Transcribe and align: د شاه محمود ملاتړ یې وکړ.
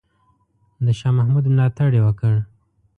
د 0.85 0.87
شاه 0.99 1.15
محمود 1.17 1.45
ملاتړ 1.51 1.91
یې 1.97 2.01
وکړ. 2.07 2.35